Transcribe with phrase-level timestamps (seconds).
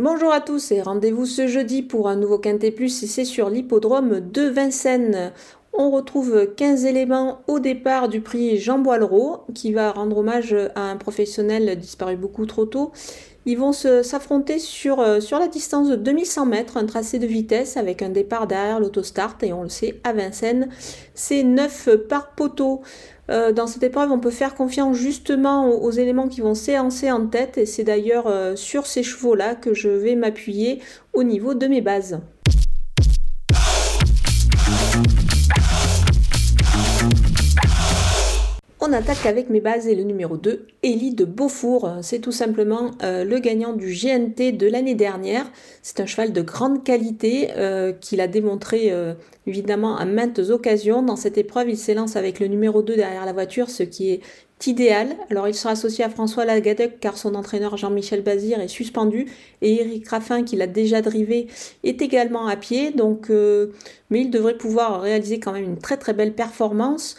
[0.00, 3.50] Bonjour à tous et rendez-vous ce jeudi pour un nouveau Quintet Plus et c'est sur
[3.50, 5.32] l'hippodrome de Vincennes.
[5.80, 10.80] On retrouve 15 éléments au départ du prix Jean Boileau qui va rendre hommage à
[10.80, 12.90] un professionnel disparu beaucoup trop tôt.
[13.46, 17.76] Ils vont s'affronter sur, euh, sur la distance de 2100 mètres, un tracé de vitesse
[17.76, 20.68] avec un départ derrière l'autostart et on le sait à Vincennes,
[21.14, 22.82] c'est 9 par poteau.
[23.30, 27.26] Euh, dans cette épreuve, on peut faire confiance justement aux, éléments qui vont s'élancer en
[27.28, 30.82] tête et c'est d'ailleurs euh, sur ces chevaux-là que je vais m'appuyer
[31.12, 32.18] au niveau de mes bases.
[38.88, 41.96] On attaque avec mes bases et le numéro 2, Elie de Beaufour.
[42.00, 45.44] C'est tout simplement euh, le gagnant du GNT de l'année dernière.
[45.82, 49.12] C'est un cheval de grande qualité euh, qu'il a démontré euh,
[49.46, 51.02] évidemment à maintes occasions.
[51.02, 54.20] Dans cette épreuve, il s'élance avec le numéro 2 derrière la voiture, ce qui est
[54.66, 55.08] idéal.
[55.30, 59.26] Alors il sera associé à François Lagadec car son entraîneur Jean-Michel Bazir est suspendu
[59.60, 61.46] et Eric Raffin qui l'a déjà drivé
[61.84, 62.90] est également à pied.
[62.90, 67.16] Donc, mais il devrait pouvoir réaliser quand même une très très belle performance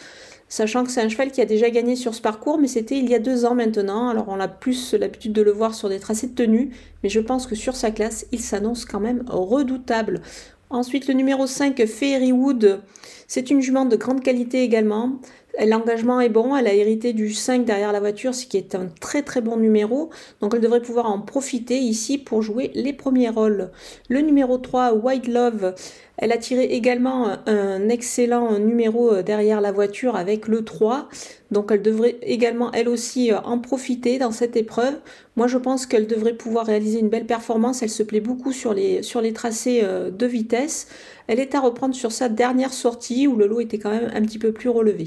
[0.50, 3.08] sachant que c'est un cheval qui a déjà gagné sur ce parcours, mais c'était il
[3.08, 4.10] y a deux ans maintenant.
[4.10, 6.70] Alors on a plus l'habitude de le voir sur des tracés de tenue,
[7.02, 10.20] mais je pense que sur sa classe, il s'annonce quand même redoutable.
[10.68, 12.82] Ensuite, le numéro 5, Fairywood,
[13.26, 15.20] c'est une jument de grande qualité également.
[15.58, 18.88] L'engagement est bon, elle a hérité du 5 derrière la voiture, ce qui est un
[19.00, 20.10] très très bon numéro.
[20.40, 23.70] Donc elle devrait pouvoir en profiter ici pour jouer les premiers rôles.
[24.08, 25.74] Le numéro 3, White Love,
[26.16, 31.08] elle a tiré également un excellent numéro euh, derrière la voiture avec le 3.
[31.50, 34.94] Donc elle devrait également elle aussi euh, en profiter dans cette épreuve.
[35.40, 37.82] Moi je pense qu'elle devrait pouvoir réaliser une belle performance.
[37.82, 39.00] Elle se plaît beaucoup sur les,
[39.32, 40.86] tracés euh, de vitesse.
[41.28, 44.20] Elle est à reprendre sur sa dernière sortie où le lot était quand même un
[44.20, 45.06] petit peu plus relevé.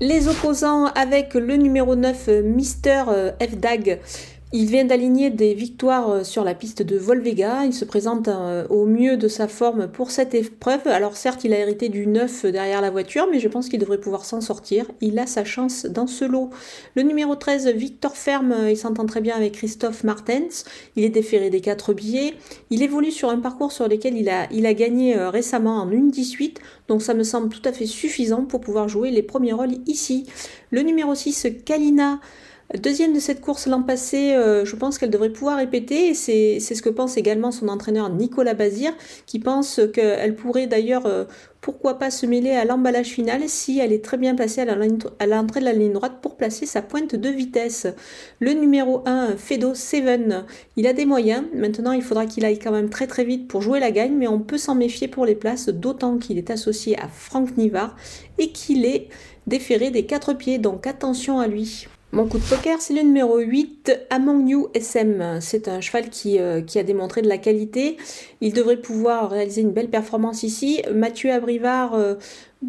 [0.00, 3.02] Les opposants avec le numéro 9, Mister
[3.38, 4.00] F-Dag.
[4.56, 7.64] Il vient d'aligner des victoires euh, sur la piste de Volvega.
[7.64, 10.86] Il se présente euh, au mieux de sa forme pour cette épreuve.
[10.86, 13.98] Alors certes, il a hérité du 9 derrière la voiture, mais je pense qu'il devrait
[13.98, 14.86] pouvoir s'en sortir.
[15.00, 16.50] Il a sa chance dans ce lot.
[16.94, 20.64] Le numéro 13, Victor Ferme, euh, il s'entend très bien avec Christophe Martens.
[20.94, 22.34] Il est déféré des 4 billets.
[22.70, 26.58] Il évolue sur un parcours sur lequel il a, il a gagné récemment en 1-18.
[26.86, 30.26] Donc ça me semble tout à fait suffisant pour pouvoir jouer les premiers rôles ici.
[30.70, 32.20] Le numéro 6, Kalina.
[32.78, 36.58] Deuxième de cette course l'an passé, euh, je pense qu'elle devrait pouvoir répéter, et c'est
[36.58, 38.92] ce que pense également son entraîneur Nicolas Bazir,
[39.26, 41.24] qui pense qu'elle pourrait d'ailleurs, euh,
[41.60, 45.60] pourquoi pas, se mêler à l'emballage final si elle est très bien placée à l'entrée
[45.60, 47.86] de la ligne droite pour placer sa pointe de vitesse.
[48.40, 50.44] Le numéro 1, Fedo Seven,
[50.76, 53.62] il a des moyens, maintenant il faudra qu'il aille quand même très très vite pour
[53.62, 56.98] jouer la gagne, mais on peut s'en méfier pour les places, d'autant qu'il est associé
[56.98, 57.94] à Franck Nivard
[58.38, 59.10] et qu'il est
[59.46, 61.86] déféré des quatre pieds, donc attention à lui.
[62.14, 65.38] Mon coup de poker, c'est le numéro 8, Among You SM.
[65.40, 67.96] C'est un cheval qui, euh, qui, a démontré de la qualité.
[68.40, 70.80] Il devrait pouvoir réaliser une belle performance ici.
[70.94, 72.14] Mathieu Abrivard euh,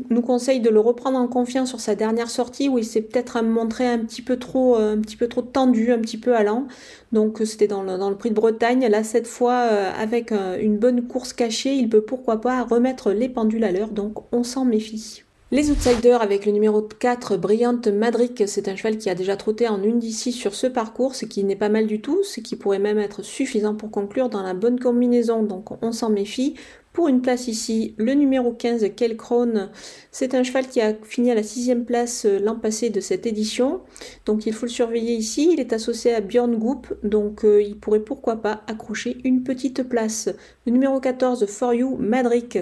[0.10, 3.40] nous conseille de le reprendre en confiance sur sa dernière sortie où il s'est peut-être
[3.44, 6.66] montré un petit peu trop euh, un petit peu trop tendu, un petit peu allant.
[7.12, 8.88] Donc c'était dans le prix de Bretagne.
[8.88, 13.64] Là cette fois avec une bonne course cachée, il peut pourquoi pas remettre les pendules
[13.64, 13.90] à l'heure.
[13.90, 15.25] Donc on s'en méfie.
[15.56, 19.70] Les Outsiders avec le numéro 4, Brillante Madric, c'est un cheval qui a déjà trotté
[19.70, 22.58] en une d'ici sur ce parcours, ce qui n'est pas mal du tout, ce qui
[22.58, 26.56] pourrait même être suffisant pour conclure dans la bonne combinaison, donc on s'en méfie.
[26.96, 29.70] Pour une place ici, le numéro 15, Kelkrone,
[30.12, 33.26] c'est un cheval qui a fini à la sixième place euh, l'an passé de cette
[33.26, 33.82] édition.
[34.26, 35.50] Donc il faut le surveiller ici.
[35.52, 39.84] Il est associé à Björn Goop, donc euh, il pourrait pourquoi pas accrocher une petite
[39.84, 40.30] place.
[40.66, 42.60] Le numéro 14, For You, Madric.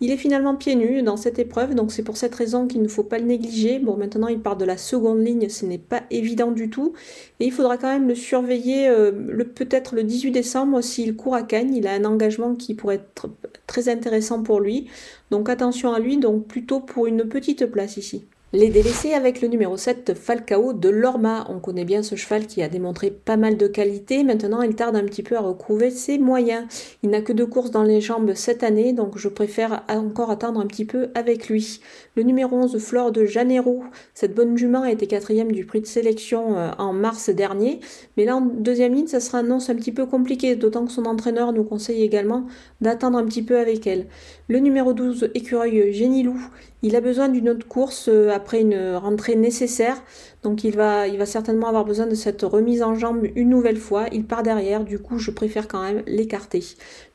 [0.00, 2.88] Il est finalement pieds nus dans cette épreuve, donc c'est pour cette raison qu'il ne
[2.88, 3.78] faut pas le négliger.
[3.78, 6.94] Bon, maintenant il part de la seconde ligne, ce n'est pas évident du tout.
[7.38, 9.12] Et il faudra quand même le surveiller euh,
[9.54, 11.74] peut-être le 18 décembre s'il court à Cannes.
[11.74, 13.28] Il a un engagement qui pourrait être
[13.68, 14.88] très intéressant pour lui.
[15.30, 18.24] Donc attention à lui, donc plutôt pour une petite place ici.
[18.54, 21.46] Les délaissés avec le numéro 7, Falcao de Lorma.
[21.50, 24.24] On connaît bien ce cheval qui a démontré pas mal de qualité.
[24.24, 26.64] Maintenant, il tarde un petit peu à retrouver ses moyens.
[27.02, 30.60] Il n'a que deux courses dans les jambes cette année, donc je préfère encore attendre
[30.60, 31.80] un petit peu avec lui.
[32.16, 33.84] Le numéro 11, Flore de Janeiro.
[34.14, 37.80] Cette bonne jument a été quatrième du prix de sélection euh, en mars dernier.
[38.16, 41.04] Mais là, en deuxième ligne, ça sera annonce un petit peu compliqué, d'autant que son
[41.04, 42.46] entraîneur nous conseille également
[42.80, 44.06] d'attendre un petit peu avec elle.
[44.48, 46.40] Le numéro 12, Écureuil Génilou.
[46.82, 50.02] Il a besoin d'une autre course euh, après une rentrée nécessaire.
[50.42, 53.76] Donc il va, il va certainement avoir besoin de cette remise en jambe une nouvelle
[53.76, 54.06] fois.
[54.12, 56.64] Il part derrière, du coup je préfère quand même l'écarter.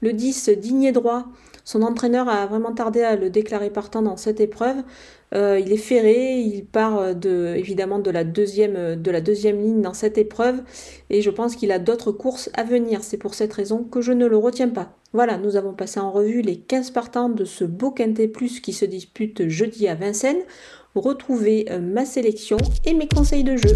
[0.01, 1.25] Le 10, Digné droit.
[1.65, 4.83] Son entraîneur a vraiment tardé à le déclarer partant dans cette épreuve.
[5.33, 9.81] Euh, il est ferré, il part de, évidemment de la, deuxième, de la deuxième ligne
[9.81, 10.61] dans cette épreuve
[11.09, 13.03] et je pense qu'il a d'autres courses à venir.
[13.03, 14.97] C'est pour cette raison que je ne le retiens pas.
[15.13, 18.73] Voilà, nous avons passé en revue les 15 partants de ce beau Quintet Plus qui
[18.73, 20.41] se dispute jeudi à Vincennes.
[20.95, 23.75] Retrouvez euh, ma sélection et mes conseils de jeu.